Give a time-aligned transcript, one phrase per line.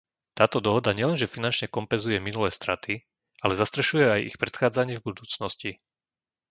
[0.39, 2.93] Táto dohoda nielenže finančne kompenzuje minulé straty,
[3.45, 5.71] ale zastrešuje aj ich predchádzanie v budúcnosti.